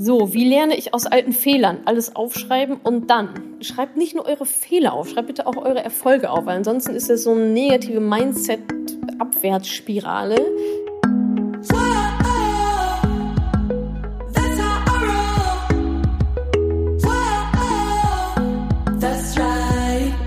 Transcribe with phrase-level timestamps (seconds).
[0.00, 1.78] So, wie lerne ich aus alten Fehlern?
[1.84, 3.30] Alles aufschreiben und dann.
[3.60, 7.10] Schreibt nicht nur eure Fehler auf, schreibt bitte auch eure Erfolge auf, weil ansonsten ist
[7.10, 10.36] das so eine negative Mindset-Abwärtsspirale.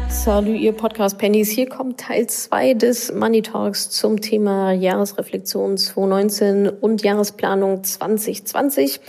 [0.09, 1.49] Salut, ihr Podcast-Pennies.
[1.49, 8.99] Hier kommt Teil 2 des Money Talks zum Thema Jahresreflexion 2019 und Jahresplanung 2020.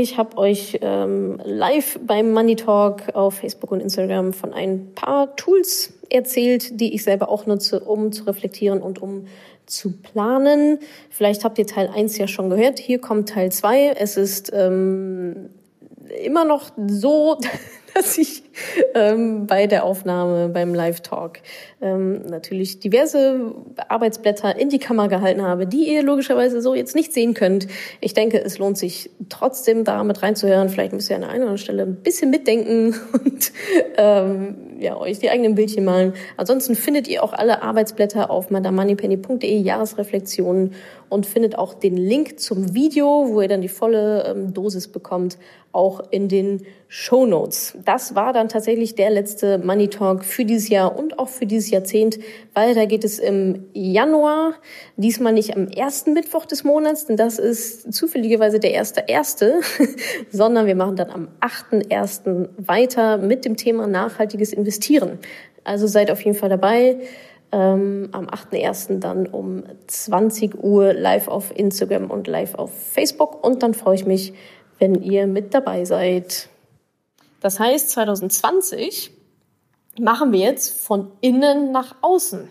[0.00, 5.34] Ich habe euch ähm, live beim Money Talk auf Facebook und Instagram von ein paar
[5.34, 9.26] Tools erzählt, die ich selber auch nutze, um zu reflektieren und um
[9.66, 10.78] zu planen.
[11.10, 12.78] Vielleicht habt ihr Teil 1 ja schon gehört.
[12.78, 13.96] Hier kommt Teil 2.
[13.98, 15.50] Es ist ähm,
[16.22, 17.36] immer noch so,
[17.98, 18.42] dass ich
[18.94, 21.40] ähm, bei der Aufnahme, beim Live-Talk
[21.80, 23.52] ähm, natürlich diverse
[23.88, 27.66] Arbeitsblätter in die Kamera gehalten habe, die ihr logischerweise so jetzt nicht sehen könnt.
[28.00, 30.68] Ich denke, es lohnt sich trotzdem da mit reinzuhören.
[30.68, 33.52] Vielleicht müsst ihr an der einen oder anderen Stelle ein bisschen mitdenken und
[33.96, 36.12] ähm, ja, euch die eigenen Bildchen malen.
[36.36, 40.74] Ansonsten findet ihr auch alle Arbeitsblätter auf madamoneypenny.de Jahresreflexionen
[41.08, 45.38] und findet auch den Link zum Video, wo ihr dann die volle ähm, Dosis bekommt,
[45.72, 47.76] auch in den Show Notes.
[47.84, 51.70] Das war dann tatsächlich der letzte Money Talk für dieses Jahr und auch für dieses
[51.70, 52.18] Jahrzehnt.
[52.54, 54.54] Weiter geht es im Januar,
[54.96, 59.60] diesmal nicht am ersten Mittwoch des Monats, denn das ist zufälligerweise der erste erste,
[60.30, 65.18] sondern wir machen dann am achten ersten weiter mit dem Thema nachhaltiges Investieren.
[65.64, 67.00] Also seid auf jeden Fall dabei.
[67.52, 68.98] Ähm, am 8.1.
[68.98, 73.44] dann um 20 Uhr live auf Instagram und live auf Facebook.
[73.44, 74.32] Und dann freue ich mich,
[74.78, 76.48] wenn ihr mit dabei seid.
[77.40, 79.12] Das heißt, 2020
[79.98, 82.48] machen wir jetzt von innen nach außen.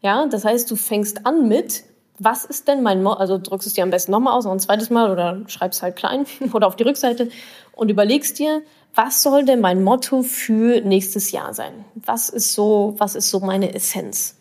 [0.00, 1.84] Ja, das heißt, du fängst an mit,
[2.18, 4.60] was ist denn mein, Mo also drückst es dir am besten nochmal aus, noch ein
[4.60, 7.30] zweites Mal oder schreibst halt klein oder auf die Rückseite
[7.72, 8.62] und überlegst dir,
[8.94, 11.84] was soll denn mein Motto für nächstes Jahr sein?
[11.94, 14.36] Was ist so, was ist so meine Essenz?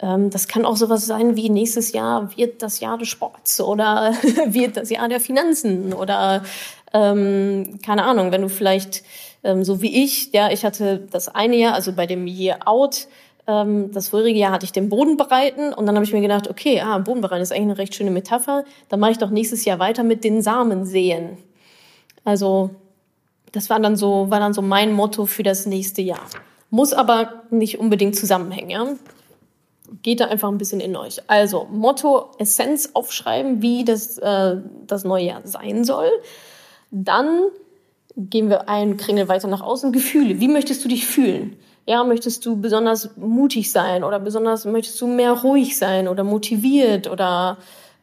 [0.00, 4.12] Ähm, das kann auch sowas sein wie nächstes Jahr wird das Jahr des Sports oder
[4.46, 6.42] wird das Jahr der Finanzen oder
[6.94, 9.02] ähm, keine Ahnung, wenn du vielleicht
[9.42, 13.08] ähm, so wie ich, ja, ich hatte das eine Jahr, also bei dem Year Out,
[13.46, 16.48] ähm, das vorige Jahr hatte ich den Boden bereiten und dann habe ich mir gedacht,
[16.48, 19.64] okay, ah, Boden bereiten ist eigentlich eine recht schöne Metapher, dann mache ich doch nächstes
[19.66, 21.36] Jahr weiter mit den Samen sehen.
[22.24, 22.70] Also
[23.52, 26.24] das war dann so, war dann so mein Motto für das nächste Jahr.
[26.70, 28.86] Muss aber nicht unbedingt zusammenhängen, ja
[30.02, 31.20] geht da einfach ein bisschen in euch.
[31.28, 34.56] Also Motto, Essenz aufschreiben, wie das, äh,
[34.86, 36.10] das neue Jahr sein soll.
[36.96, 37.48] Dann
[38.16, 39.90] gehen wir einen Kringel weiter nach außen.
[39.90, 40.38] Gefühle.
[40.38, 41.56] Wie möchtest du dich fühlen?
[41.86, 47.10] Ja, möchtest du besonders mutig sein oder besonders möchtest du mehr ruhig sein oder motiviert
[47.10, 47.58] oder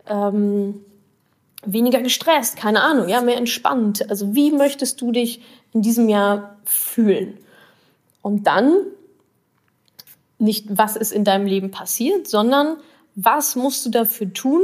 [0.08, 0.82] ähm,
[1.66, 2.58] weniger gestresst?
[2.58, 4.10] Keine Ahnung, ja, mehr entspannt.
[4.10, 5.42] Also wie möchtest du dich
[5.72, 7.38] in diesem Jahr fühlen?
[8.22, 8.74] Und dann
[10.38, 12.76] nicht, was ist in deinem Leben passiert, sondern
[13.16, 14.62] was musst du dafür tun,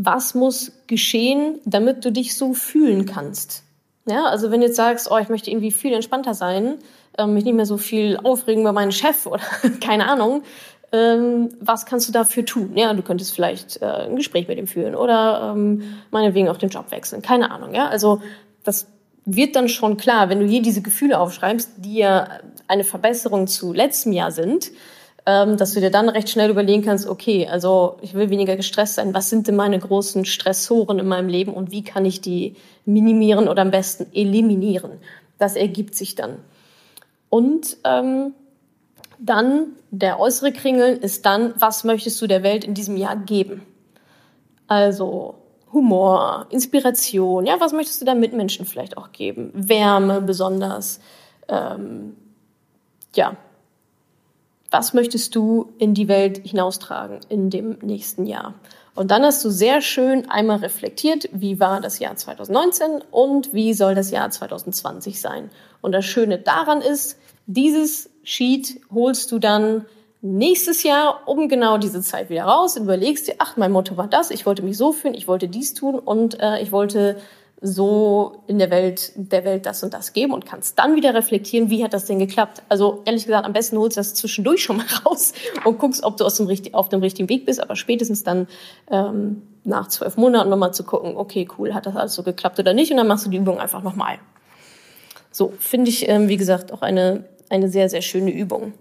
[0.00, 3.64] was muss geschehen, damit du dich so fühlen kannst.
[4.06, 6.76] Ja, also wenn du jetzt sagst, oh, ich möchte irgendwie viel entspannter sein,
[7.18, 9.42] ähm, mich nicht mehr so viel aufregen bei meinem Chef oder
[9.80, 10.44] keine Ahnung,
[10.92, 12.76] ähm, was kannst du dafür tun?
[12.76, 15.82] Ja, du könntest vielleicht äh, ein Gespräch mit ihm führen oder ähm,
[16.12, 17.74] meinetwegen auch den Job wechseln, keine Ahnung.
[17.74, 18.22] Ja, also
[18.62, 18.86] das
[19.24, 22.38] wird dann schon klar, wenn du hier diese Gefühle aufschreibst, die ja
[22.68, 24.70] eine Verbesserung zu letztem Jahr sind,
[25.28, 29.12] dass du dir dann recht schnell überlegen kannst, okay, also ich will weniger gestresst sein.
[29.12, 32.56] Was sind denn meine großen Stressoren in meinem Leben und wie kann ich die
[32.86, 34.92] minimieren oder am besten eliminieren?
[35.36, 36.38] Das ergibt sich dann.
[37.28, 38.32] Und ähm,
[39.18, 43.62] dann der äußere Kringel ist dann, was möchtest du der Welt in diesem Jahr geben?
[44.66, 45.34] Also
[45.74, 49.50] Humor, Inspiration, ja, was möchtest du da Mitmenschen vielleicht auch geben?
[49.52, 51.00] Wärme besonders,
[51.48, 52.16] ähm,
[53.14, 53.36] ja.
[54.70, 58.54] Was möchtest du in die Welt hinaustragen in dem nächsten Jahr?
[58.94, 63.72] Und dann hast du sehr schön einmal reflektiert, wie war das Jahr 2019 und wie
[63.72, 65.50] soll das Jahr 2020 sein.
[65.80, 67.16] Und das Schöne daran ist,
[67.46, 69.86] dieses Sheet holst du dann
[70.20, 74.08] nächstes Jahr um genau diese Zeit wieder raus und überlegst dir, ach, mein Motto war
[74.08, 77.16] das, ich wollte mich so fühlen, ich wollte dies tun und äh, ich wollte
[77.60, 81.70] so in der Welt, der Welt das und das geben und kannst dann wieder reflektieren,
[81.70, 82.62] wie hat das denn geklappt.
[82.68, 85.32] Also ehrlich gesagt, am besten holst du das zwischendurch schon mal raus
[85.64, 88.46] und guckst, ob du aus dem, auf dem richtigen Weg bist, aber spätestens dann
[88.90, 92.74] ähm, nach zwölf Monaten nochmal zu gucken, okay, cool, hat das alles so geklappt oder
[92.74, 94.18] nicht und dann machst du die Übung einfach nochmal.
[95.32, 98.72] So, finde ich, ähm, wie gesagt, auch eine, eine sehr, sehr schöne Übung.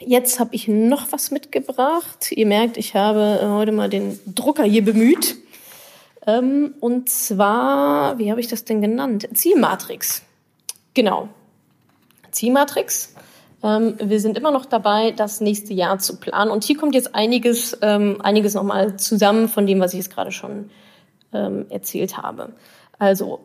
[0.00, 2.32] Jetzt habe ich noch was mitgebracht.
[2.32, 5.36] Ihr merkt, ich habe äh, heute mal den Drucker hier bemüht.
[6.26, 9.28] Ähm, und zwar, wie habe ich das denn genannt?
[9.34, 10.22] Zielmatrix.
[10.94, 11.28] Genau.
[12.30, 13.14] Zielmatrix.
[13.62, 16.50] Ähm, wir sind immer noch dabei, das nächste Jahr zu planen.
[16.50, 20.32] Und hier kommt jetzt einiges, ähm, einiges nochmal zusammen von dem, was ich jetzt gerade
[20.32, 20.70] schon
[21.32, 22.52] ähm, erzählt habe.
[22.98, 23.40] Also,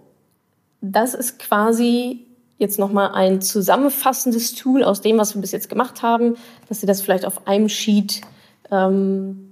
[0.81, 2.25] das ist quasi
[2.59, 6.35] jetzt nochmal ein zusammenfassendes Tool aus dem, was wir bis jetzt gemacht haben,
[6.69, 8.21] dass ihr das vielleicht auf einem Sheet
[8.71, 9.46] ähm,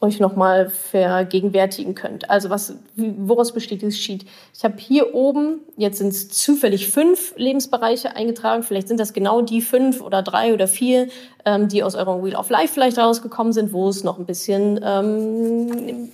[0.00, 2.30] euch nochmal vergegenwärtigen könnt.
[2.30, 4.24] Also was, woraus besteht dieses Sheet?
[4.54, 9.42] Ich habe hier oben, jetzt sind es zufällig fünf Lebensbereiche eingetragen, vielleicht sind das genau
[9.42, 11.08] die fünf oder drei oder vier,
[11.44, 14.80] ähm, die aus eurem Wheel of Life vielleicht rausgekommen sind, wo es noch ein bisschen
[14.82, 16.08] ähm,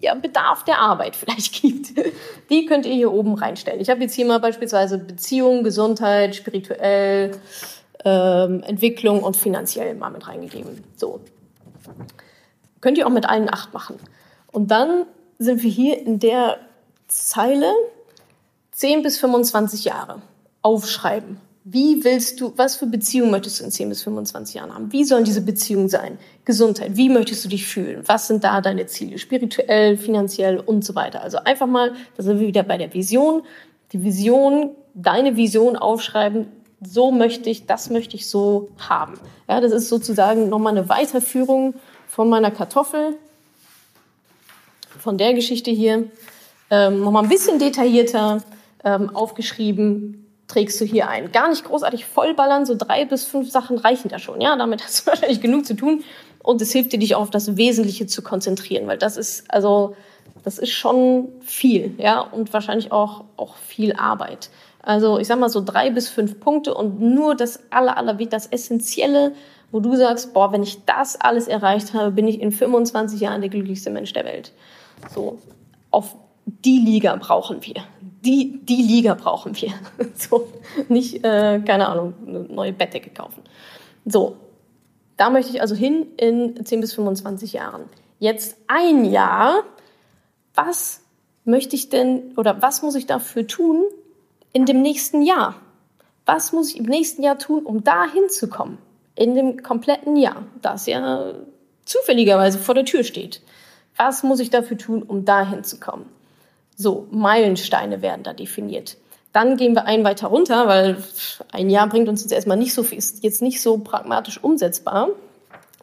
[0.00, 1.92] ja, Bedarf der Arbeit vielleicht gibt.
[2.50, 3.80] Die könnt ihr hier oben reinstellen.
[3.80, 7.30] Ich habe jetzt hier mal beispielsweise Beziehung, Gesundheit, spirituell,
[8.04, 10.82] ähm, Entwicklung und finanziell mal mit reingegeben.
[10.96, 11.20] So,
[12.84, 13.96] Könnt ihr auch mit allen acht machen.
[14.52, 15.06] Und dann
[15.38, 16.58] sind wir hier in der
[17.08, 17.72] Zeile
[18.72, 20.20] 10 bis 25 Jahre.
[20.60, 21.38] Aufschreiben.
[21.64, 24.92] Wie willst du, was für Beziehungen möchtest du in 10 bis 25 Jahren haben?
[24.92, 26.18] Wie sollen diese Beziehungen sein?
[26.44, 26.94] Gesundheit.
[26.94, 28.02] Wie möchtest du dich fühlen?
[28.04, 29.16] Was sind da deine Ziele?
[29.16, 31.22] Spirituell, finanziell und so weiter.
[31.22, 33.44] Also einfach mal, da sind wir wieder bei der Vision.
[33.92, 36.48] Die Vision, deine Vision aufschreiben.
[36.82, 39.14] So möchte ich, das möchte ich so haben.
[39.48, 41.72] Ja, das ist sozusagen nochmal eine Weiterführung
[42.14, 43.16] von meiner Kartoffel,
[45.00, 46.04] von der Geschichte hier,
[46.70, 48.40] ähm, nochmal ein bisschen detaillierter
[48.84, 51.32] ähm, aufgeschrieben, trägst du hier ein.
[51.32, 54.40] Gar nicht großartig vollballern, so drei bis fünf Sachen reichen da schon.
[54.40, 56.04] Ja, damit hast du wahrscheinlich genug zu tun.
[56.40, 59.96] Und es hilft dir, dich auch auf das Wesentliche zu konzentrieren, weil das ist, also,
[60.44, 64.50] das ist schon viel, ja, und wahrscheinlich auch, auch viel Arbeit.
[64.82, 68.46] Also, ich sag mal so drei bis fünf Punkte und nur das aller, aller, das
[68.46, 69.32] Essentielle,
[69.74, 73.40] wo du sagst, boah, wenn ich das alles erreicht habe, bin ich in 25 Jahren
[73.40, 74.52] der glücklichste Mensch der Welt.
[75.12, 75.40] So,
[75.90, 76.14] auf
[76.46, 77.82] die Liga brauchen wir.
[78.00, 79.72] Die, die Liga brauchen wir.
[80.14, 80.46] so,
[80.88, 83.42] nicht, äh, keine Ahnung, eine neue Bettdecke kaufen.
[84.04, 84.36] So,
[85.16, 87.86] da möchte ich also hin in 10 bis 25 Jahren.
[88.20, 89.64] Jetzt ein Jahr.
[90.54, 91.00] Was
[91.44, 93.82] möchte ich denn oder was muss ich dafür tun
[94.52, 95.56] in dem nächsten Jahr?
[96.26, 98.78] Was muss ich im nächsten Jahr tun, um da hinzukommen?
[99.16, 101.32] In dem kompletten Jahr, das ja
[101.84, 103.42] zufälligerweise vor der Tür steht.
[103.96, 106.06] Was muss ich dafür tun, um dahin zu kommen?
[106.76, 108.96] So, Meilensteine werden da definiert.
[109.32, 110.96] Dann gehen wir einen weiter runter, weil
[111.52, 115.08] ein Jahr bringt uns jetzt erstmal nicht so viel, ist jetzt nicht so pragmatisch umsetzbar.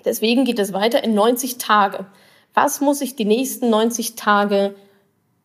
[0.04, 2.06] Deswegen geht es weiter in 90 Tage.
[2.54, 4.74] Was muss ich die nächsten 90 Tage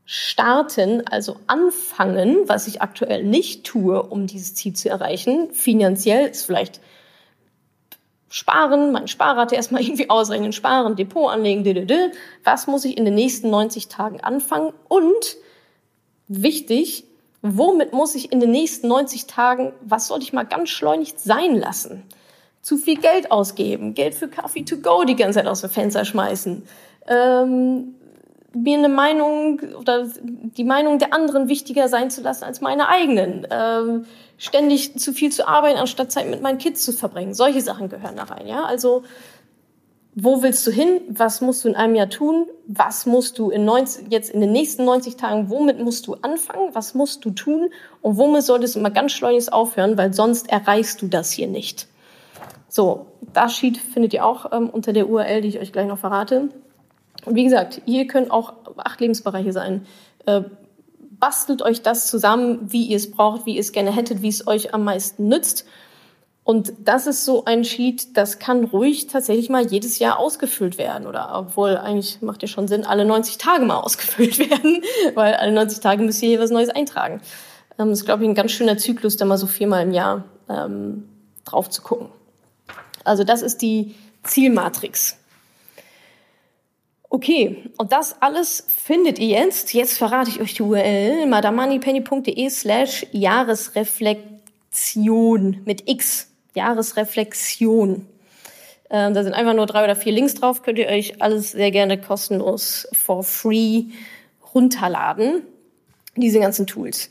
[0.05, 5.51] starten, also anfangen, was ich aktuell nicht tue, um dieses Ziel zu erreichen?
[5.53, 6.81] Finanziell ist vielleicht
[8.29, 12.11] sparen, mein Sparrate erstmal irgendwie ausrechnen, sparen, Depot anlegen, d
[12.45, 14.73] was muss ich in den nächsten 90 Tagen anfangen?
[14.89, 15.37] Und
[16.29, 17.05] wichtig,
[17.43, 21.57] womit muss ich in den nächsten 90 Tagen, was soll ich mal ganz schleunigt sein
[21.57, 22.03] lassen?
[22.63, 26.05] Zu viel Geld ausgeben, Geld für Kaffee to go die ganze Zeit aus dem Fenster
[26.05, 26.67] schmeißen,
[27.09, 27.95] ähm,
[28.57, 33.47] mir eine Meinung oder die Meinung der anderen wichtiger sein zu lassen als meine eigenen.
[33.51, 34.07] Ähm,
[34.39, 37.35] ständig zu viel zu arbeiten, anstatt Zeit mit meinen Kids zu verbringen.
[37.35, 38.65] Solche Sachen gehören da rein, ja.
[38.65, 39.03] Also,
[40.15, 41.01] wo willst du hin?
[41.09, 42.47] Was musst du in einem Jahr tun?
[42.67, 46.75] Was musst du in 90, jetzt in den nächsten 90 Tagen, womit musst du anfangen?
[46.75, 47.71] Was musst du tun?
[48.01, 49.99] Und womit solltest du mal ganz schleunigst aufhören?
[49.99, 51.87] Weil sonst erreichst du das hier nicht.
[52.69, 55.99] So, das Sheet findet ihr auch ähm, unter der URL, die ich euch gleich noch
[55.99, 56.49] verrate.
[57.27, 59.85] Und wie gesagt, hier können auch acht Lebensbereiche sein.
[60.25, 60.43] Äh,
[61.19, 64.47] bastelt euch das zusammen, wie ihr es braucht, wie ihr es gerne hättet, wie es
[64.47, 65.67] euch am meisten nützt.
[66.45, 71.09] Und das ist so ein Sheet, das kann ruhig tatsächlich mal jedes Jahr ausgefüllt werden.
[71.09, 74.83] Oder obwohl eigentlich macht ja schon Sinn, alle 90 Tage mal ausgefüllt werden,
[75.15, 77.21] weil alle 90 Tage müsst ihr hier was Neues eintragen.
[77.79, 80.25] Ähm, das ist, glaube ich, ein ganz schöner Zyklus, da mal so viermal im Jahr
[80.49, 81.09] ähm,
[81.45, 82.11] drauf zu gucken.
[83.03, 85.19] Also das ist die Zielmatrix.
[87.17, 93.07] Okay, und das alles findet ihr jetzt, jetzt verrate ich euch die URL, madamoneypenny.de slash
[93.11, 98.07] Jahresreflexion mit X, Jahresreflexion.
[98.91, 101.71] Ähm, da sind einfach nur drei oder vier Links drauf, könnt ihr euch alles sehr
[101.71, 103.85] gerne kostenlos for free
[104.55, 105.41] runterladen,
[106.17, 107.09] diese ganzen Tools.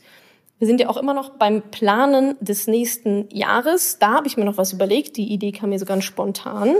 [0.60, 3.98] Wir sind ja auch immer noch beim Planen des nächsten Jahres.
[3.98, 5.16] Da habe ich mir noch was überlegt.
[5.16, 6.76] Die Idee kam mir so ganz spontan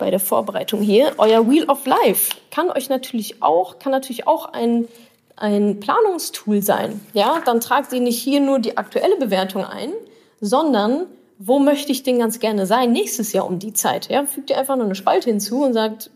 [0.00, 1.12] bei der Vorbereitung hier.
[1.18, 4.88] Euer Wheel of Life kann euch natürlich auch, kann natürlich auch ein,
[5.36, 7.00] ein Planungstool sein.
[7.12, 9.92] Ja, dann tragt ihr nicht hier nur die aktuelle Bewertung ein,
[10.40, 11.06] sondern
[11.38, 14.10] wo möchte ich denn ganz gerne sein nächstes Jahr um die Zeit?
[14.10, 16.10] Ja, fügt ihr einfach nur eine Spalte hinzu und sagt,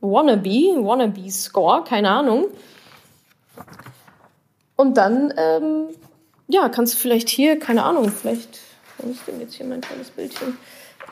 [0.00, 2.46] Wannabe, Wannabe Score, keine Ahnung.
[4.76, 5.86] Und dann, ähm,
[6.48, 8.58] ja, kannst du vielleicht hier, keine Ahnung, vielleicht,
[8.98, 10.58] wo ist denn jetzt hier mein tolles Bildchen?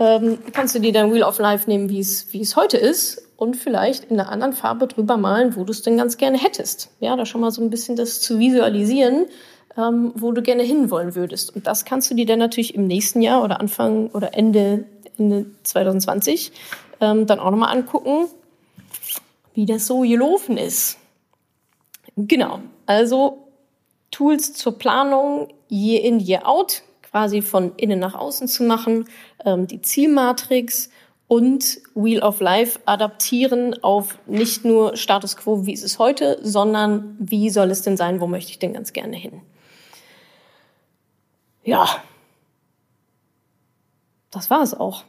[0.01, 3.23] Ähm, kannst du dir dein Wheel of Life nehmen, wie es, wie es heute ist
[3.37, 6.91] und vielleicht in einer anderen Farbe drüber malen, wo du es denn ganz gerne hättest.
[7.01, 9.27] Ja, da schon mal so ein bisschen das zu visualisieren,
[9.77, 11.55] ähm, wo du gerne hinwollen würdest.
[11.55, 14.85] Und das kannst du dir dann natürlich im nächsten Jahr oder Anfang oder Ende,
[15.19, 16.53] Ende 2020
[17.01, 18.29] ähm, dann auch nochmal angucken,
[19.55, 20.99] wie das so gelaufen ist.
[22.17, 23.49] Genau, also
[24.11, 26.83] Tools zur Planung, Year in, Year out,
[27.13, 29.05] quasi von innen nach außen zu machen,
[29.45, 30.91] ähm, die Zielmatrix
[31.29, 37.17] und Wheel of Life adaptieren auf nicht nur Status quo, wie ist es heute, sondern
[37.19, 39.43] wie soll es denn sein, wo möchte ich denn ganz gerne hin.
[41.65, 41.87] Ja,
[44.31, 45.05] das war es auch.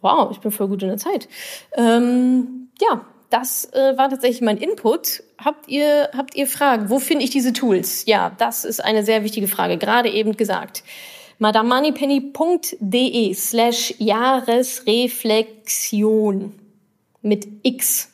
[0.00, 1.28] Wow, ich bin voll gut in der Zeit.
[1.76, 5.22] Ähm, ja, das äh, war tatsächlich mein Input.
[5.42, 6.90] Habt ihr, habt ihr Fragen?
[6.90, 8.06] Wo finde ich diese Tools?
[8.06, 10.82] Ja, das ist eine sehr wichtige Frage, gerade eben gesagt.
[11.38, 16.54] madamoneypenny.de slash Jahresreflexion
[17.22, 18.12] mit X.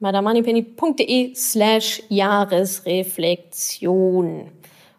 [0.00, 4.50] madamoneypenny.de slash Jahresreflexion.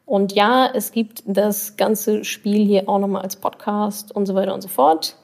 [0.05, 4.53] Und ja, es gibt das ganze Spiel hier auch nochmal als Podcast und so weiter
[4.53, 5.15] und so fort.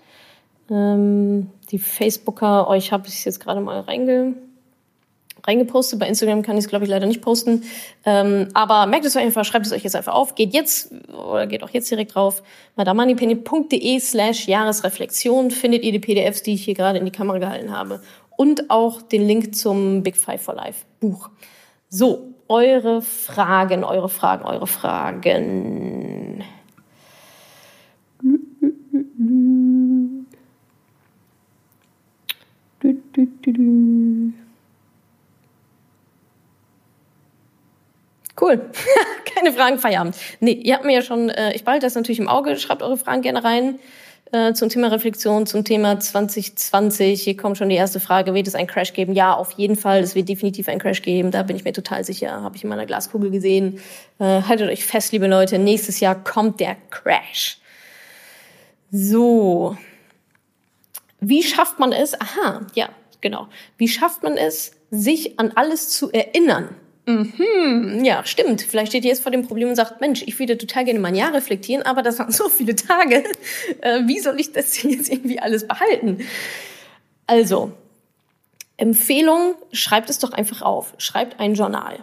[0.70, 4.36] Ähm, die Facebooker, euch habe ich jetzt gerade mal reinge,
[5.48, 6.00] reingepostet.
[6.00, 7.64] Bei Instagram kann ich es, glaube ich, leider nicht posten.
[8.06, 10.36] Ähm, aber merkt es euch einfach, schreibt es euch jetzt einfach auf.
[10.36, 12.44] Geht jetzt oder geht auch jetzt direkt drauf.
[12.76, 17.76] madamoneypenny.de slash Jahresreflexion findet ihr die PDFs, die ich hier gerade in die Kamera gehalten
[17.76, 18.02] habe.
[18.36, 21.30] Und auch den Link zum Big Five for Life Buch.
[21.90, 26.44] So, eure Fragen, eure Fragen, eure Fragen.
[38.48, 38.62] Cool.
[39.36, 40.16] Keine Fragen, Feierabend.
[40.40, 42.98] Nee, ihr habt mir ja schon, äh, ich behalte das natürlich im Auge, schreibt eure
[42.98, 43.80] Fragen gerne rein
[44.32, 47.22] äh, zum Thema Reflexion, zum Thema 2020.
[47.24, 49.14] Hier kommt schon die erste Frage, wird es einen Crash geben?
[49.14, 52.06] Ja, auf jeden Fall, es wird definitiv einen Crash geben, da bin ich mir total
[52.06, 53.82] sicher, habe ich in meiner Glaskugel gesehen.
[54.20, 57.58] Äh, haltet euch fest, liebe Leute, nächstes Jahr kommt der Crash.
[58.92, 59.78] So.
[61.20, 62.20] Wie schafft man es?
[62.20, 62.90] Aha, ja,
[63.20, 63.48] genau.
[63.78, 66.70] Wie schafft man es, sich an alles zu erinnern?
[67.08, 68.62] Mhm, ja, stimmt.
[68.62, 71.16] Vielleicht steht ihr jetzt vor dem Problem und sagt, Mensch, ich würde total gerne mein
[71.16, 73.24] Jahr reflektieren, aber das waren so viele Tage.
[73.82, 76.20] Äh, wie soll ich das denn jetzt irgendwie alles behalten?
[77.28, 77.72] Also,
[78.76, 80.94] Empfehlung, schreibt es doch einfach auf.
[80.98, 82.00] Schreibt ein Journal.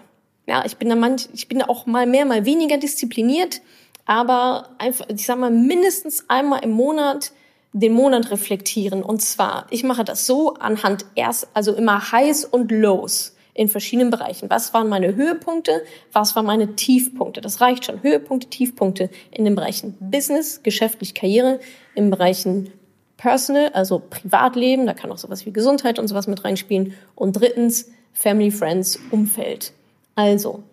[0.46, 3.60] Ja, ich bin da manch, ich bin da auch mal mehr, mal weniger diszipliniert,
[4.06, 7.32] aber einfach, ich sag mal, mindestens einmal im Monat
[7.72, 9.02] den Monat reflektieren.
[9.02, 14.10] Und zwar, ich mache das so anhand erst, also immer Highs und Lows in verschiedenen
[14.10, 14.50] Bereichen.
[14.50, 15.82] Was waren meine Höhepunkte?
[16.12, 17.40] Was waren meine Tiefpunkte?
[17.40, 18.02] Das reicht schon.
[18.02, 21.60] Höhepunkte, Tiefpunkte in den Bereichen Business, geschäftlich Karriere,
[21.94, 22.72] in Bereichen
[23.16, 26.94] Personal, also Privatleben, da kann auch sowas wie Gesundheit und sowas mit reinspielen.
[27.14, 29.72] Und drittens Family, Friends, Umfeld.
[30.16, 30.64] Also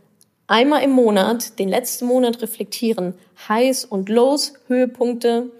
[0.48, 3.14] einmal im Monat, den letzten Monat reflektieren,
[3.48, 5.52] Highs und Lows, Höhepunkte,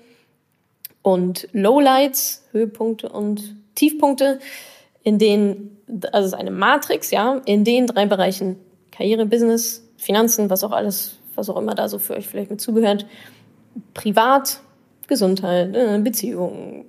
[1.02, 4.40] und Lowlights, Höhepunkte und Tiefpunkte,
[5.04, 5.78] in denen,
[6.12, 8.58] also es ist eine Matrix, ja, in den drei Bereichen
[8.92, 12.62] Karriere, Business, Finanzen, was auch alles, was auch immer da so für euch vielleicht mit
[12.62, 13.06] zugehört,
[13.94, 14.62] privat,
[15.08, 16.86] Gesundheit, äh, Beziehungen,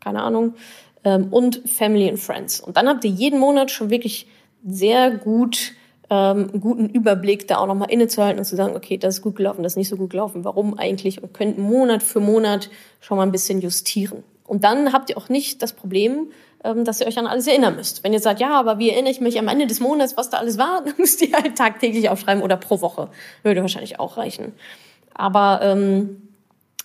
[0.00, 0.54] keine Ahnung,
[1.04, 2.60] ähm, und Family and Friends.
[2.60, 4.26] Und dann habt ihr jeden Monat schon wirklich
[4.66, 5.72] sehr gut
[6.10, 9.36] ähm, einen guten Überblick, da auch nochmal innezuhalten und zu sagen, okay, das ist gut
[9.36, 13.18] gelaufen, das ist nicht so gut gelaufen, warum eigentlich und könnt Monat für Monat schon
[13.18, 14.24] mal ein bisschen justieren.
[14.46, 16.28] Und dann habt ihr auch nicht das Problem,
[16.62, 18.02] dass ihr euch an alles erinnern müsst.
[18.02, 20.38] Wenn ihr sagt, ja, aber wie erinnere ich mich am Ende des Monats, was da
[20.38, 23.08] alles war, dann müsst ihr halt tagtäglich aufschreiben oder pro Woche.
[23.42, 24.52] Würde wahrscheinlich auch reichen.
[25.14, 26.28] Aber ähm,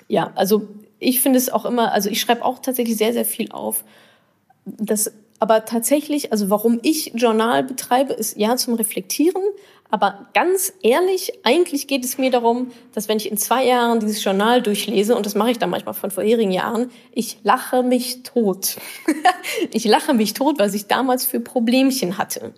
[0.07, 0.67] ja, also
[0.99, 3.83] ich finde es auch immer, also ich schreibe auch tatsächlich sehr, sehr viel auf.
[4.65, 9.41] Das aber tatsächlich, also warum ich Journal betreibe, ist ja zum Reflektieren.
[9.93, 14.23] Aber ganz ehrlich, eigentlich geht es mir darum, dass wenn ich in zwei Jahren dieses
[14.23, 18.77] Journal durchlese, und das mache ich dann manchmal von vorherigen Jahren, ich lache mich tot.
[19.71, 22.55] ich lache mich tot, was ich damals für Problemchen hatte.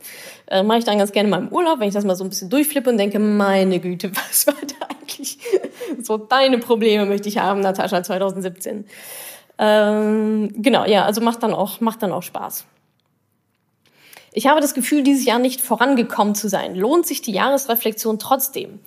[0.48, 2.30] Äh, mache ich dann ganz gerne mal im Urlaub, wenn ich das mal so ein
[2.30, 5.38] bisschen durchflippe und denke, meine Güte, was war da eigentlich?
[6.04, 8.86] so deine Probleme möchte ich haben, Natascha 2017.
[9.58, 12.66] Ähm, genau, ja, also macht dann auch, macht dann auch Spaß.
[14.38, 16.76] Ich habe das Gefühl, dieses Jahr nicht vorangekommen zu sein.
[16.76, 18.82] Lohnt sich die Jahresreflexion trotzdem?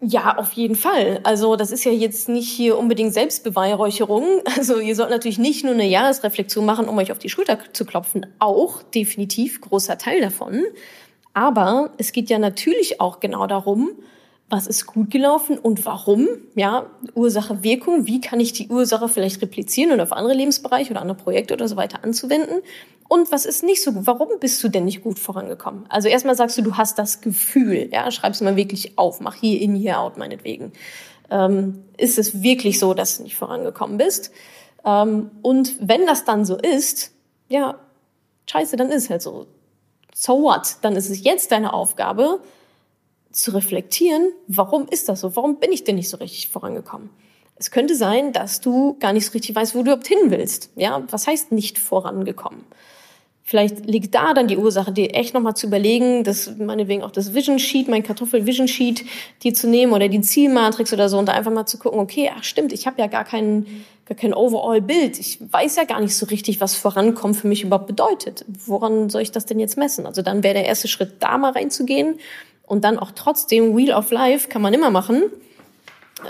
[0.00, 1.20] Ja, auf jeden Fall.
[1.22, 4.24] Also das ist ja jetzt nicht hier unbedingt Selbstbeweihräucherung.
[4.56, 7.84] Also ihr sollt natürlich nicht nur eine Jahresreflexion machen, um euch auf die Schulter zu
[7.84, 8.26] klopfen.
[8.40, 10.64] Auch definitiv großer Teil davon.
[11.32, 13.90] Aber es geht ja natürlich auch genau darum,
[14.48, 19.40] was ist gut gelaufen und warum, ja, Ursache, Wirkung, wie kann ich die Ursache vielleicht
[19.40, 22.60] replizieren und auf andere Lebensbereiche oder andere Projekte oder so weiter anzuwenden
[23.12, 25.84] und was ist nicht so gut, warum bist du denn nicht gut vorangekommen?
[25.90, 29.34] Also erstmal sagst du, du hast das Gefühl, ja, schreib es mal wirklich auf, mach
[29.34, 30.72] hier in, hier out meinetwegen.
[31.30, 34.30] Ähm, ist es wirklich so, dass du nicht vorangekommen bist?
[34.86, 37.12] Ähm, und wenn das dann so ist,
[37.50, 37.78] ja,
[38.50, 39.46] scheiße, dann ist es halt so.
[40.14, 40.76] So what?
[40.80, 42.40] Dann ist es jetzt deine Aufgabe,
[43.30, 45.36] zu reflektieren, warum ist das so?
[45.36, 47.10] Warum bin ich denn nicht so richtig vorangekommen?
[47.56, 50.70] Es könnte sein, dass du gar nicht so richtig weißt, wo du überhaupt hin willst.
[50.76, 52.64] Ja, was heißt nicht vorangekommen?
[53.44, 57.34] Vielleicht liegt da dann die Ursache, dir echt nochmal zu überlegen, das meinetwegen auch das
[57.34, 59.04] Vision Sheet, mein Kartoffel-Vision Sheet,
[59.42, 62.30] die zu nehmen oder die Zielmatrix oder so und da einfach mal zu gucken, okay,
[62.34, 63.66] ach stimmt, ich habe ja gar kein,
[64.06, 65.18] gar kein Overall-Bild.
[65.18, 68.44] Ich weiß ja gar nicht so richtig, was vorankommen für mich überhaupt bedeutet.
[68.64, 70.06] Woran soll ich das denn jetzt messen?
[70.06, 72.20] Also dann wäre der erste Schritt, da mal reinzugehen
[72.64, 75.24] und dann auch trotzdem Wheel of Life kann man immer machen.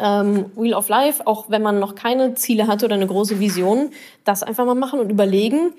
[0.00, 3.90] Ähm, Wheel of Life, auch wenn man noch keine Ziele hat oder eine große Vision,
[4.25, 5.75] das einfach mal machen und überlegen,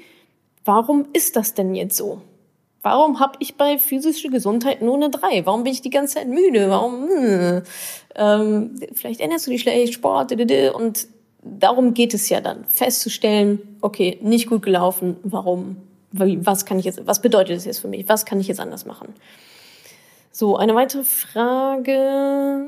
[0.65, 2.21] warum ist das denn jetzt so?
[2.81, 5.45] Warum habe ich bei physischer Gesundheit nur eine 3?
[5.45, 6.69] Warum bin ich die ganze Zeit müde?
[6.69, 7.07] Warum?
[7.07, 7.61] Hm,
[8.15, 10.33] ähm, vielleicht änderst du dich schlecht, Sport,
[10.73, 11.07] und
[11.41, 15.77] darum geht es ja dann, festzustellen, okay, nicht gut gelaufen, warum?
[16.11, 18.07] Was kann ich jetzt, was bedeutet das jetzt für mich?
[18.07, 19.13] Was kann ich jetzt anders machen?
[20.31, 22.67] So, eine weitere Frage.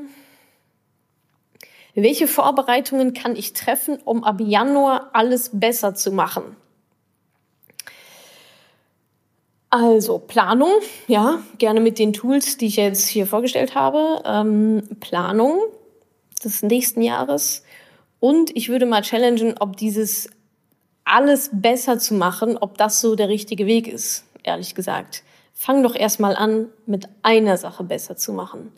[1.94, 6.56] Welche Vorbereitungen kann ich treffen, um ab Januar alles besser zu machen?
[9.82, 10.70] Also Planung,
[11.06, 14.22] ja, gerne mit den Tools, die ich jetzt hier vorgestellt habe.
[14.24, 15.60] Ähm, Planung
[16.44, 17.62] des nächsten Jahres.
[18.20, 20.30] Und ich würde mal challengen, ob dieses
[21.04, 25.22] alles besser zu machen, ob das so der richtige Weg ist, ehrlich gesagt
[25.56, 28.72] fang doch erstmal an, mit einer Sache besser zu machen.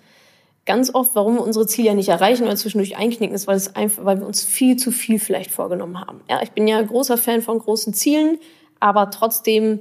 [0.65, 3.75] Ganz oft, warum wir unsere Ziele ja nicht erreichen oder zwischendurch einknicken, ist, weil, es
[3.75, 6.21] einfach, weil wir uns viel zu viel vielleicht vorgenommen haben.
[6.31, 8.39] Ja, ich bin ja großer Fan von großen Zielen,
[8.79, 9.81] aber trotzdem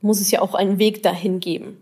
[0.00, 1.78] muss es ja auch einen Weg dahin geben.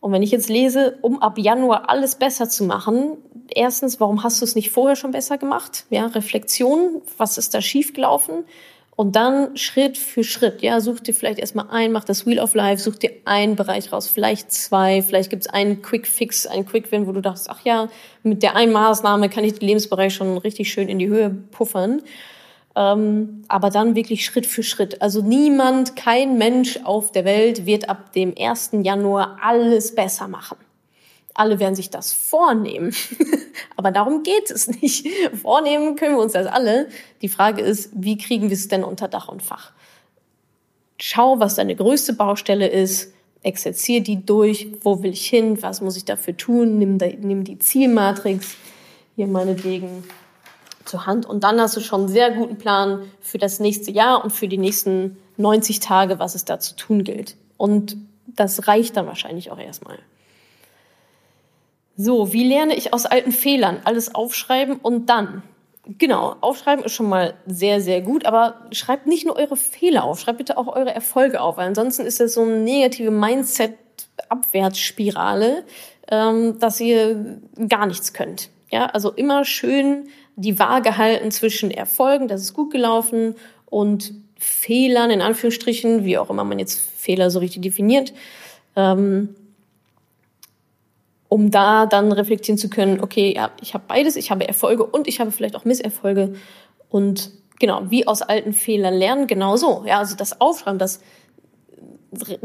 [0.00, 3.16] Und wenn ich jetzt lese, um ab Januar alles besser zu machen,
[3.48, 5.86] erstens, warum hast du es nicht vorher schon besser gemacht?
[5.88, 8.44] Ja, Reflexion, was ist da schiefgelaufen?
[8.96, 12.54] Und dann Schritt für Schritt, ja, such dir vielleicht erstmal ein, mach das Wheel of
[12.54, 16.92] Life, such dir einen Bereich raus, vielleicht zwei, vielleicht gibt's einen Quick Fix, einen Quick
[16.92, 17.88] Win, wo du dachtest, ach ja,
[18.22, 22.02] mit der einen Maßnahme kann ich den Lebensbereich schon richtig schön in die Höhe puffern.
[22.76, 25.00] Ähm, aber dann wirklich Schritt für Schritt.
[25.00, 28.70] Also niemand, kein Mensch auf der Welt wird ab dem 1.
[28.82, 30.56] Januar alles besser machen
[31.34, 32.94] alle werden sich das vornehmen.
[33.76, 35.06] Aber darum geht es nicht.
[35.42, 36.88] Vornehmen können wir uns das alle.
[37.22, 39.72] Die Frage ist, wie kriegen wir es denn unter Dach und Fach?
[41.00, 43.12] Schau, was deine größte Baustelle ist.
[43.42, 44.68] Exerzier die durch.
[44.82, 45.60] Wo will ich hin?
[45.60, 46.78] Was muss ich dafür tun?
[46.78, 48.54] Nimm, nimm die Zielmatrix
[49.16, 50.04] hier meinetwegen
[50.84, 51.26] zur Hand.
[51.26, 54.48] Und dann hast du schon einen sehr guten Plan für das nächste Jahr und für
[54.48, 57.36] die nächsten 90 Tage, was es da zu tun gilt.
[57.56, 59.98] Und das reicht dann wahrscheinlich auch erstmal.
[61.96, 63.80] So, wie lerne ich aus alten Fehlern?
[63.84, 65.42] Alles aufschreiben und dann.
[65.86, 70.18] Genau, aufschreiben ist schon mal sehr, sehr gut, aber schreibt nicht nur eure Fehler auf,
[70.18, 75.64] schreibt bitte auch eure Erfolge auf, weil ansonsten ist das so eine negative Mindset-Abwärtsspirale,
[76.08, 78.48] ähm, dass ihr gar nichts könnt.
[78.70, 85.10] Ja, also immer schön die Waage halten zwischen Erfolgen, das ist gut gelaufen, und Fehlern,
[85.10, 88.12] in Anführungsstrichen, wie auch immer man jetzt Fehler so richtig definiert.
[88.76, 89.34] Ähm,
[91.28, 95.08] um da dann reflektieren zu können, okay, ja, ich habe beides, ich habe Erfolge und
[95.08, 96.34] ich habe vielleicht auch Misserfolge
[96.88, 99.84] und genau, wie aus alten Fehlern lernen, genauso.
[99.86, 101.00] Ja, also das Aufschreiben, das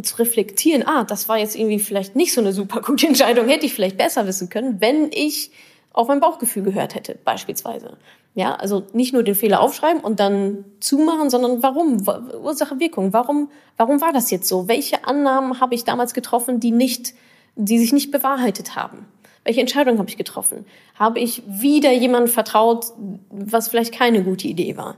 [0.01, 3.67] zu reflektieren, ah, das war jetzt irgendwie vielleicht nicht so eine super gute Entscheidung, hätte
[3.67, 5.51] ich vielleicht besser wissen können, wenn ich
[5.91, 7.97] auf mein Bauchgefühl gehört hätte, beispielsweise.
[8.35, 12.07] Ja, also nicht nur den Fehler aufschreiben und dann zumachen, sondern warum?
[12.41, 13.11] Ursache, Wirkung.
[13.11, 14.67] Warum, warum war das jetzt so?
[14.67, 17.13] Welche Annahmen habe ich damals getroffen, die nicht
[17.59, 19.05] die sich nicht bewahrheitet haben.
[19.43, 20.65] Welche Entscheidung habe ich getroffen?
[20.95, 22.85] Habe ich wieder jemandem vertraut,
[23.29, 24.95] was vielleicht keine gute Idee war?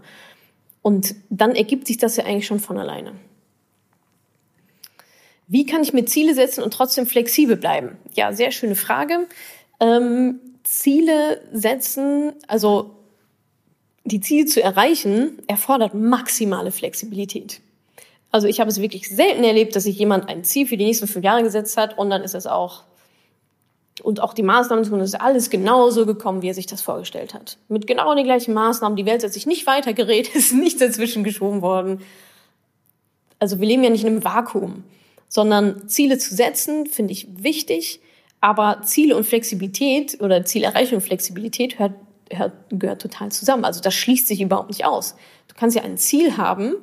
[0.81, 3.13] Und dann ergibt sich das ja eigentlich schon von alleine.
[5.47, 7.97] Wie kann ich mir Ziele setzen und trotzdem flexibel bleiben?
[8.13, 9.27] Ja, sehr schöne Frage.
[9.79, 12.91] Ähm, Ziele setzen, also
[14.03, 17.61] die Ziele zu erreichen, erfordert maximale Flexibilität.
[18.31, 21.07] Also ich habe es wirklich selten erlebt, dass sich jemand ein Ziel für die nächsten
[21.07, 22.83] fünf Jahre gesetzt hat und dann ist es auch
[24.03, 27.57] Und auch die Maßnahmen, ist alles genauso gekommen, wie er sich das vorgestellt hat.
[27.67, 28.95] Mit genau den gleichen Maßnahmen.
[28.95, 32.01] Die Welt hat sich nicht weitergerät, ist nichts dazwischen geschoben worden.
[33.37, 34.83] Also wir leben ja nicht in einem Vakuum,
[35.27, 37.99] sondern Ziele zu setzen, finde ich wichtig.
[38.41, 41.93] Aber Ziele und Flexibilität oder Zielerreichung und Flexibilität hört,
[42.31, 43.63] hört, gehört total zusammen.
[43.63, 45.15] Also das schließt sich überhaupt nicht aus.
[45.47, 46.73] Du kannst ja ein Ziel haben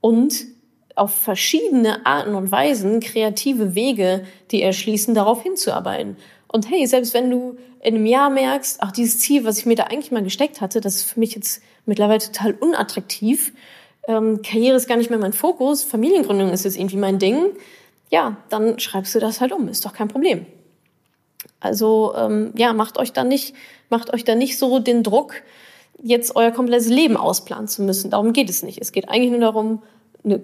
[0.00, 0.46] und
[0.96, 6.16] auf verschiedene Arten und Weisen kreative Wege, die erschließen, darauf hinzuarbeiten.
[6.48, 9.76] Und hey, selbst wenn du in einem Jahr merkst, ach, dieses Ziel, was ich mir
[9.76, 13.52] da eigentlich mal gesteckt hatte, das ist für mich jetzt mittlerweile total unattraktiv,
[14.08, 17.44] ähm, Karriere ist gar nicht mehr mein Fokus, Familiengründung ist jetzt irgendwie mein Ding,
[18.10, 20.46] ja, dann schreibst du das halt um, ist doch kein Problem.
[21.60, 23.54] Also ähm, ja, macht euch da nicht,
[23.88, 25.34] macht euch da nicht so den Druck,
[26.02, 28.10] jetzt euer komplettes Leben ausplanen zu müssen.
[28.10, 28.80] Darum geht es nicht.
[28.80, 29.82] Es geht eigentlich nur darum,
[30.24, 30.42] eine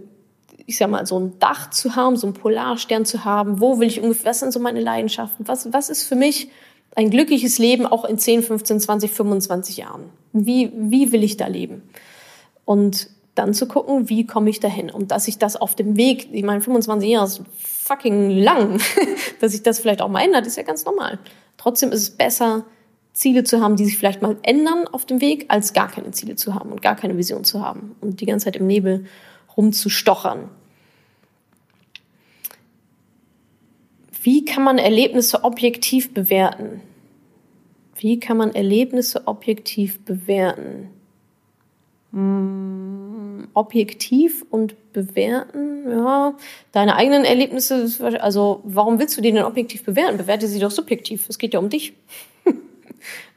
[0.67, 3.61] ich sag mal, so ein Dach zu haben, so ein Polarstern zu haben.
[3.61, 5.47] Wo will ich ungefähr, was sind so meine Leidenschaften?
[5.49, 6.49] Was, was ist für mich
[6.95, 10.05] ein glückliches Leben auch in 10, 15, 20, 25 Jahren?
[10.33, 11.83] Wie, wie will ich da leben?
[12.65, 14.91] Und dann zu gucken, wie komme ich dahin?
[14.91, 17.43] Und dass ich das auf dem Weg, ich meine, 25 Jahre ist
[17.83, 18.81] fucking lang,
[19.41, 21.19] dass sich das vielleicht auch mal ändert, ist ja ganz normal.
[21.57, 22.65] Trotzdem ist es besser,
[23.13, 26.37] Ziele zu haben, die sich vielleicht mal ändern auf dem Weg, als gar keine Ziele
[26.37, 29.07] zu haben und gar keine Vision zu haben und die ganze Zeit im Nebel
[29.57, 30.49] rumzustochern.
[34.23, 36.81] Wie kann man Erlebnisse objektiv bewerten?
[37.97, 40.89] Wie kann man Erlebnisse objektiv bewerten?
[42.13, 46.35] Hm, objektiv und bewerten, ja,
[46.73, 47.89] deine eigenen Erlebnisse,
[48.21, 50.19] also warum willst du die denn objektiv bewerten?
[50.19, 51.29] Bewerte sie doch subjektiv.
[51.29, 51.95] Es geht ja um dich.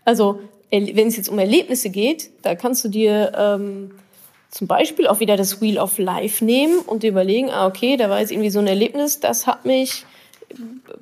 [0.05, 0.39] also
[0.71, 3.91] wenn es jetzt um Erlebnisse geht, da kannst du dir ähm,
[4.49, 8.09] zum Beispiel auch wieder das Wheel of Life nehmen und dir überlegen, ah, okay, da
[8.09, 10.05] war jetzt irgendwie so ein Erlebnis, das hat mich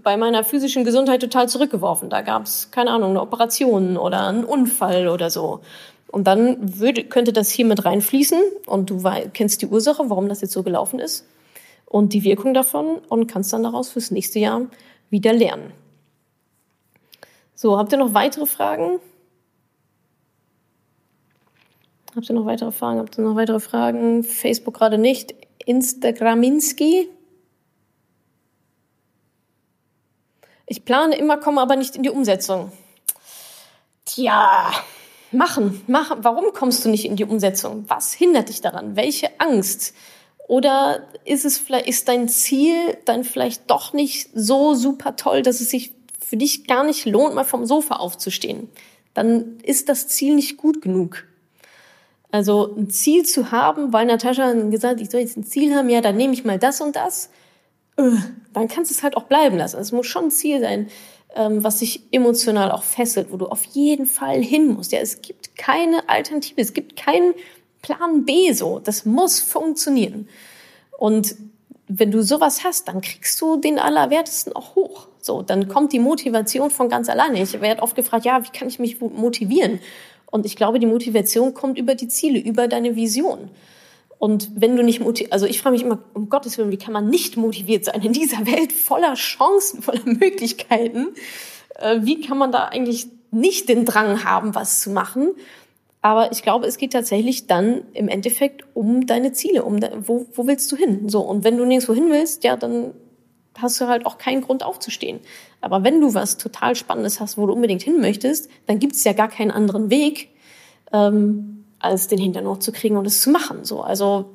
[0.02, 2.10] bei meiner physischen Gesundheit total zurückgeworfen.
[2.10, 5.62] Da gab es, keine Ahnung, eine Operation oder einen Unfall oder so.
[6.14, 9.02] Und dann würde, könnte das hier mit reinfließen und du
[9.34, 11.26] kennst die Ursache, warum das jetzt so gelaufen ist
[11.88, 14.68] und die Wirkung davon und kannst dann daraus fürs nächste Jahr
[15.10, 15.74] wieder lernen.
[17.56, 19.00] So, habt ihr noch weitere Fragen?
[22.16, 23.00] Habt ihr noch weitere Fragen?
[23.00, 24.24] Habt ihr noch weitere Fragen?
[24.24, 25.34] Facebook gerade nicht.
[25.66, 27.10] Instagraminski.
[30.68, 32.72] Ich plane immer, komme aber nicht in die Umsetzung.
[34.06, 34.72] Tja,
[35.34, 36.20] machen, machen.
[36.22, 37.86] Warum kommst du nicht in die Umsetzung?
[37.88, 38.96] Was hindert dich daran?
[38.96, 39.94] Welche Angst?
[40.48, 45.62] Oder ist es vielleicht, ist dein Ziel dann vielleicht doch nicht so super toll, dass
[45.62, 48.70] es sich für dich gar nicht lohnt, mal vom Sofa aufzustehen?
[49.14, 51.26] Dann ist das Ziel nicht gut genug.
[52.32, 56.02] Also ein Ziel zu haben, weil Natascha gesagt, ich soll jetzt ein Ziel haben, ja,
[56.02, 57.30] dann nehme ich mal das und das,
[57.98, 58.10] äh,
[58.54, 59.80] dann kannst du es halt auch bleiben lassen.
[59.80, 60.88] Es muss schon ein Ziel sein,
[61.36, 64.92] was sich emotional auch fesselt, wo du auf jeden Fall hin musst.
[64.92, 67.34] Ja, es gibt keine Alternative, es gibt keinen
[67.82, 68.80] Plan B so.
[68.80, 70.28] Das muss funktionieren.
[70.98, 71.36] Und
[71.88, 75.08] wenn du sowas hast, dann kriegst du den Allerwertesten auch hoch.
[75.20, 77.42] So, dann kommt die Motivation von ganz alleine.
[77.42, 79.80] Ich werde oft gefragt, ja, wie kann ich mich motivieren?
[80.32, 83.50] Und ich glaube, die Motivation kommt über die Ziele, über deine Vision.
[84.24, 86.94] Und wenn du nicht motiviert, also ich frage mich immer, um Gottes Willen, wie kann
[86.94, 91.08] man nicht motiviert sein in dieser Welt voller Chancen, voller Möglichkeiten?
[91.76, 95.32] Äh, wie kann man da eigentlich nicht den Drang haben, was zu machen?
[96.02, 100.26] Aber ich glaube, es geht tatsächlich dann im Endeffekt um deine Ziele, um de, wo,
[100.34, 101.10] wo willst du hin?
[101.10, 102.94] So und wenn du nirgendwo hin willst, ja, dann
[103.58, 105.20] hast du halt auch keinen Grund aufzustehen.
[105.60, 109.04] Aber wenn du was total Spannendes hast, wo du unbedingt hin möchtest, dann gibt es
[109.04, 110.30] ja gar keinen anderen Weg,
[110.94, 111.53] ähm,
[111.84, 113.66] als den Hintern hochzukriegen und es zu machen.
[113.66, 114.26] So, also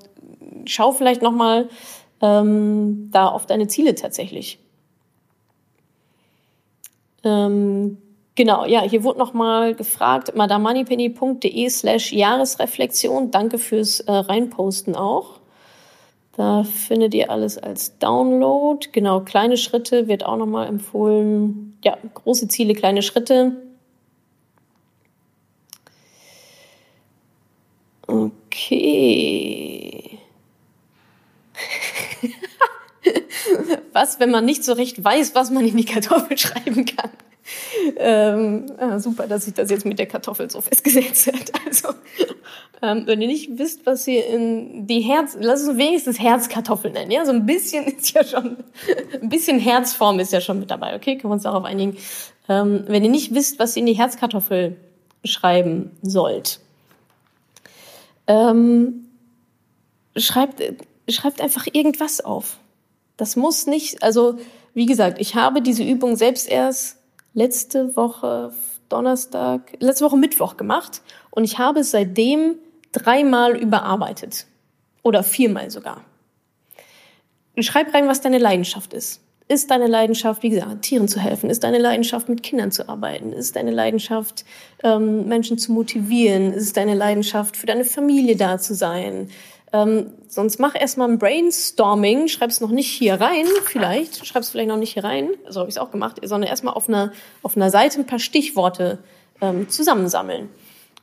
[0.66, 1.68] schau vielleicht noch mal
[2.20, 4.58] ähm, da auf deine Ziele tatsächlich.
[7.24, 7.98] Ähm,
[8.34, 13.30] genau, ja, hier wurde noch mal gefragt, madamoneypenny.de slash Jahresreflexion.
[13.30, 15.40] Danke fürs äh, Reinposten auch.
[16.37, 18.87] Da findet ihr alles als Download.
[18.92, 21.76] Genau, kleine Schritte wird auch nochmal empfohlen.
[21.84, 23.56] Ja, große Ziele, kleine Schritte.
[28.70, 30.18] Okay.
[33.94, 37.11] was, wenn man nicht so recht weiß, was man in die Kartoffel schreiben kann?
[37.96, 41.52] Ähm, ah, super, dass sich das jetzt mit der Kartoffel so festgesetzt hat.
[41.66, 41.88] Also,
[42.83, 47.11] ähm, wenn ihr nicht wisst, was ihr in die Herz, lass uns wenigstens Herzkartoffeln nennen,
[47.11, 48.59] ja, so ein bisschen ist ja schon,
[49.20, 51.96] ein bisschen Herzform ist ja schon mit dabei, okay, können wir uns darauf einigen.
[52.48, 54.76] Ähm, wenn ihr nicht wisst, was ihr in die Herzkartoffel
[55.24, 56.61] schreiben sollt,
[58.29, 59.09] ähm,
[60.17, 60.62] schreibt,
[61.09, 62.59] schreibt einfach irgendwas auf.
[63.17, 64.38] Das muss nicht, also
[64.75, 66.99] wie gesagt, ich habe diese Übung selbst erst
[67.35, 68.53] letzte Woche
[68.88, 72.57] Donnerstag, letzte Woche Mittwoch gemacht und ich habe es seitdem
[72.93, 74.47] dreimal überarbeitet.
[75.03, 76.05] Oder viermal sogar.
[77.59, 79.21] Schreib rein, was deine Leidenschaft ist.
[79.48, 81.48] Ist deine Leidenschaft, wie gesagt, Tieren zu helfen?
[81.48, 83.32] Ist deine Leidenschaft, mit Kindern zu arbeiten?
[83.32, 84.44] Ist deine Leidenschaft,
[84.82, 86.52] ähm, Menschen zu motivieren?
[86.52, 89.30] Ist deine Leidenschaft, für deine Familie da zu sein?
[89.72, 94.76] Ähm, sonst mach erstmal ein Brainstorming, schreib's noch nicht hier rein, vielleicht, schreib's vielleicht noch
[94.76, 97.70] nicht hier rein, so habe ich es auch gemacht, sondern erstmal auf einer, auf einer
[97.70, 98.98] Seite ein paar Stichworte
[99.40, 100.48] ähm, zusammensammeln.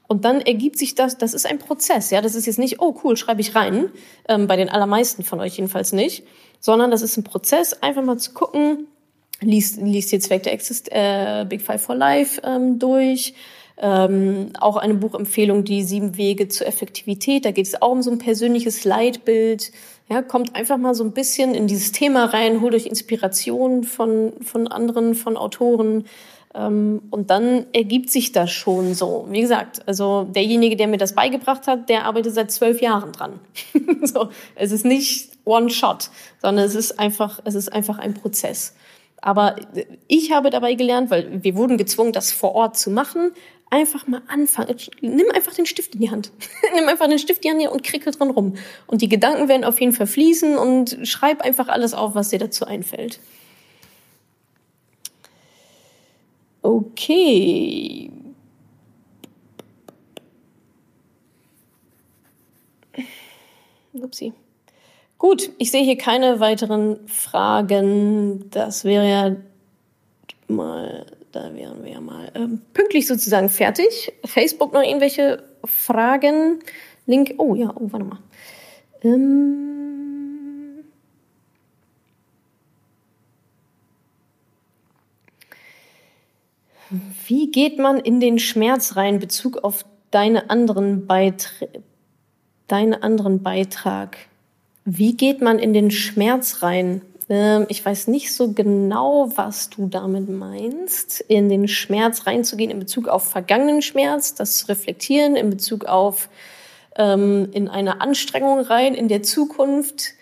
[0.07, 2.95] Und dann ergibt sich das, das ist ein Prozess, ja, das ist jetzt nicht, oh
[3.03, 3.89] cool, schreibe ich rein,
[4.29, 6.23] ähm, bei den allermeisten von euch jedenfalls nicht,
[6.59, 8.87] sondern das ist ein Prozess, einfach mal zu gucken,
[9.41, 13.33] liest, liest jetzt Vector Exist, äh, Big Five for Life ähm, durch,
[13.77, 17.45] ähm, auch eine Buchempfehlung, die sieben Wege zur Effektivität.
[17.45, 19.71] Da geht es auch um so ein persönliches Leitbild.
[20.07, 24.33] Ja, kommt einfach mal so ein bisschen in dieses Thema rein, holt euch Inspiration von,
[24.41, 26.05] von anderen, von Autoren.
[26.55, 29.27] Ähm, und dann ergibt sich das schon so.
[29.29, 33.39] Wie gesagt, also derjenige, der mir das beigebracht hat, der arbeitet seit zwölf Jahren dran.
[34.03, 36.09] so, es ist nicht one shot,
[36.41, 38.73] sondern es ist einfach, es ist einfach ein Prozess.
[39.21, 39.55] Aber
[40.07, 43.31] ich habe dabei gelernt, weil wir wurden gezwungen, das vor Ort zu machen,
[43.69, 44.75] einfach mal anfangen.
[45.01, 46.31] Nimm einfach den Stift in die Hand.
[46.75, 48.55] Nimm einfach den Stift in die Hand und krickel dran rum.
[48.87, 52.39] Und die Gedanken werden auf jeden Fall fließen und schreib einfach alles auf, was dir
[52.39, 53.19] dazu einfällt.
[56.65, 58.09] Okay.
[63.93, 64.33] Upsi.
[65.19, 68.49] Gut, ich sehe hier keine weiteren Fragen.
[68.49, 69.35] Das wäre ja
[70.47, 74.13] mal da wären wir ja mal ähm, pünktlich sozusagen fertig.
[74.23, 76.59] Facebook noch irgendwelche Fragen?
[77.05, 78.19] Link, oh ja, oh, warte mal.
[79.03, 79.84] Ähm
[87.27, 91.83] Wie geht man in den Schmerz rein, Bezug auf deine anderen Beiträge?
[92.67, 94.17] Deine anderen Beitrag.
[94.85, 97.01] Wie geht man in den Schmerz rein?
[97.29, 102.79] Ähm, ich weiß nicht so genau, was du damit meinst, in den Schmerz reinzugehen in
[102.79, 106.29] Bezug auf vergangenen Schmerz, das reflektieren in Bezug auf
[106.97, 110.13] ähm, in eine Anstrengung rein in der Zukunft.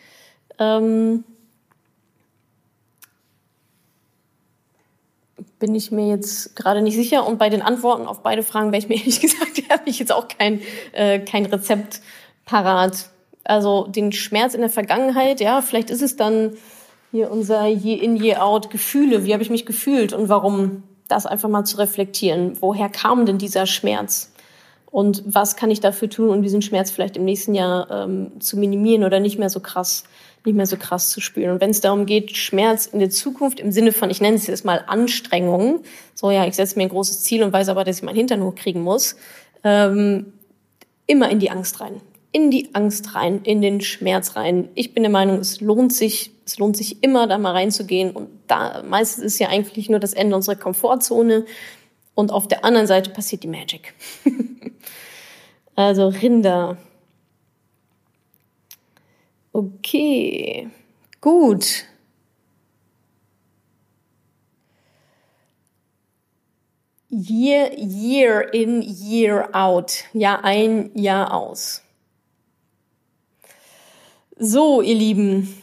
[0.59, 1.23] Ähm,
[5.63, 7.25] bin ich mir jetzt gerade nicht sicher.
[7.25, 10.11] Und bei den Antworten auf beide Fragen wäre ich mir ehrlich gesagt, habe ich jetzt
[10.11, 10.59] auch kein,
[10.91, 12.01] äh, kein Rezept
[12.43, 13.09] parat.
[13.45, 16.57] Also den Schmerz in der Vergangenheit, ja, vielleicht ist es dann
[17.11, 19.23] hier unser Year in, Year out Gefühle.
[19.23, 20.83] Wie habe ich mich gefühlt und warum?
[21.07, 22.57] Das einfach mal zu reflektieren.
[22.59, 24.33] Woher kam denn dieser Schmerz?
[24.91, 28.57] Und was kann ich dafür tun, um diesen Schmerz vielleicht im nächsten Jahr ähm, zu
[28.57, 30.03] minimieren oder nicht mehr so krass,
[30.45, 31.51] nicht mehr so krass zu spüren?
[31.51, 34.47] Und wenn es darum geht, Schmerz in der Zukunft im Sinne von, ich nenne es
[34.47, 37.97] jetzt mal Anstrengung, so ja, ich setze mir ein großes Ziel und weiß aber, dass
[37.97, 39.15] ich meinen Hintern hochkriegen muss,
[39.63, 40.33] ähm,
[41.07, 42.01] immer in die Angst rein
[42.33, 44.67] in die Angst rein, in den Schmerz rein.
[44.73, 48.11] Ich bin der Meinung, es lohnt sich, es lohnt sich immer, da mal reinzugehen.
[48.11, 51.45] Und da meistens ist ja eigentlich nur das Ende unserer Komfortzone.
[52.15, 53.93] Und auf der anderen Seite passiert die Magic.
[55.75, 56.77] also Rinder.
[59.55, 60.67] Okay,
[61.21, 61.85] gut.
[67.09, 70.05] Year, year in, year out.
[70.13, 71.83] Jahr ein, Jahr aus.
[74.39, 75.62] So, ihr Lieben.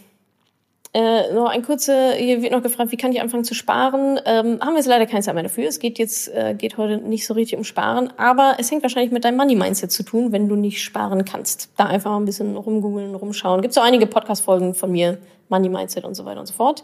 [0.92, 4.18] Äh, noch ein kurzer, hier wird noch gefragt, wie kann ich anfangen zu sparen?
[4.24, 5.68] Ähm, haben wir jetzt leider keine Zeit mehr dafür.
[5.68, 9.12] Es geht jetzt, äh, geht heute nicht so richtig um Sparen, aber es hängt wahrscheinlich
[9.12, 11.70] mit deinem Money-Mindset zu tun, wenn du nicht sparen kannst.
[11.76, 13.62] Da einfach mal ein bisschen rumgoogeln, rumschauen.
[13.62, 16.82] Gibt es auch einige Podcast-Folgen von mir, Money-Mindset und so weiter und so fort.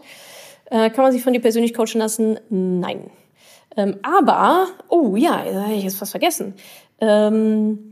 [0.71, 2.39] Äh, kann man sich von dir persönlich coachen lassen?
[2.49, 3.09] Nein.
[3.75, 6.53] Ähm, aber, oh ja, da habe ich jetzt fast vergessen.
[7.01, 7.86] Ähm,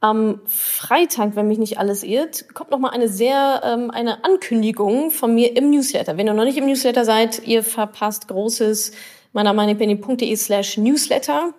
[0.00, 5.10] am Freitag, wenn mich nicht alles irrt, kommt noch mal eine sehr ähm, eine Ankündigung
[5.10, 6.16] von mir im Newsletter.
[6.16, 8.92] Wenn ihr noch nicht im Newsletter seid, ihr verpasst Großes
[9.32, 11.52] meiner meinepeny.de slash Newsletter.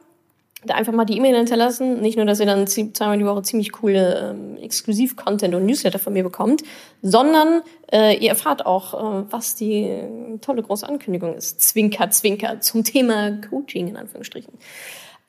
[0.65, 2.01] Da einfach mal die E-Mail hinterlassen.
[2.01, 6.11] Nicht nur, dass ihr dann zweimal die Woche ziemlich coole ähm, Exklusiv-Content und Newsletter von
[6.11, 6.63] mir bekommt,
[7.01, 11.61] sondern äh, ihr erfahrt auch, äh, was die äh, tolle große Ankündigung ist.
[11.61, 14.53] Zwinker, Zwinker zum Thema Coaching in Anführungsstrichen.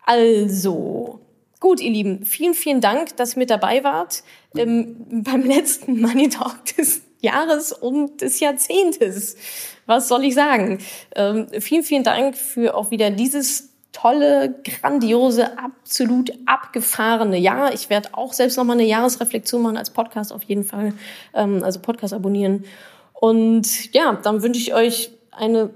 [0.04, 1.20] Also,
[1.60, 4.22] Gut, ihr Lieben, vielen, vielen Dank, dass ihr mit dabei wart
[4.56, 9.36] ähm, beim letzten Money Talk des Jahres und des Jahrzehntes.
[9.84, 10.78] Was soll ich sagen?
[11.14, 17.74] Ähm, vielen, vielen Dank für auch wieder dieses tolle, grandiose, absolut abgefahrene Jahr.
[17.74, 20.94] Ich werde auch selbst nochmal eine Jahresreflexion machen als Podcast auf jeden Fall,
[21.34, 22.64] ähm, also Podcast abonnieren.
[23.12, 25.70] Und ja, dann wünsche ich euch eine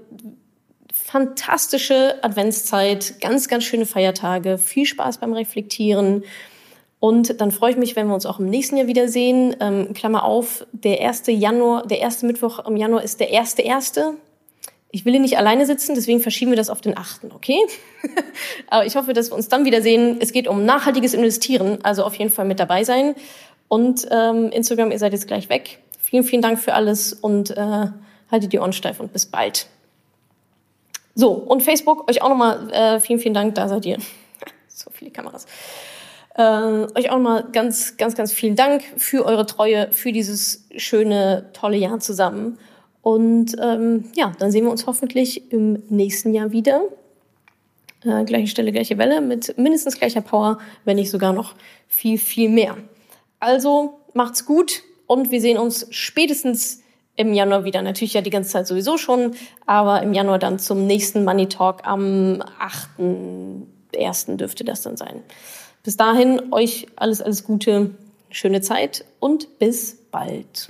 [1.15, 6.25] fantastische Adventszeit, ganz, ganz schöne Feiertage, viel Spaß beim Reflektieren.
[6.99, 9.55] Und dann freue ich mich, wenn wir uns auch im nächsten Jahr wiedersehen.
[9.61, 14.15] Ähm, Klammer auf, der erste Januar, der erste Mittwoch im Januar ist der erste erste.
[14.91, 17.59] Ich will hier nicht alleine sitzen, deswegen verschieben wir das auf den achten, okay?
[18.67, 20.17] Aber ich hoffe, dass wir uns dann wiedersehen.
[20.19, 23.15] Es geht um nachhaltiges Investieren, also auf jeden Fall mit dabei sein.
[23.69, 25.79] Und ähm, Instagram, ihr seid jetzt gleich weg.
[25.97, 27.87] Vielen, vielen Dank für alles und äh,
[28.29, 29.67] haltet die Ohren steif und bis bald.
[31.15, 33.97] So, und Facebook, euch auch nochmal äh, vielen, vielen Dank, da seid ihr.
[34.67, 35.45] so viele Kameras.
[36.35, 41.49] Äh, euch auch nochmal ganz, ganz, ganz vielen Dank für eure Treue, für dieses schöne,
[41.53, 42.59] tolle Jahr zusammen.
[43.01, 46.83] Und ähm, ja, dann sehen wir uns hoffentlich im nächsten Jahr wieder.
[48.03, 51.55] Äh, gleiche Stelle, gleiche Welle mit mindestens gleicher Power, wenn nicht sogar noch
[51.87, 52.75] viel, viel mehr.
[53.39, 56.81] Also macht's gut und wir sehen uns spätestens
[57.15, 57.81] im Januar wieder.
[57.81, 61.85] Natürlich ja die ganze Zeit sowieso schon, aber im Januar dann zum nächsten Money Talk
[61.87, 62.43] am
[62.97, 64.37] 8.1.
[64.37, 65.23] dürfte das dann sein.
[65.83, 67.91] Bis dahin euch alles, alles Gute,
[68.29, 70.69] schöne Zeit und bis bald.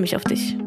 [0.01, 0.57] mich auf dich.